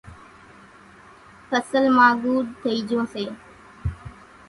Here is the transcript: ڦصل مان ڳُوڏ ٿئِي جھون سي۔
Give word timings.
ڦصل 1.49 1.85
مان 1.95 2.11
ڳُوڏ 2.21 2.45
ٿئِي 2.61 2.75
جھون 2.87 3.05
سي۔ 3.13 3.23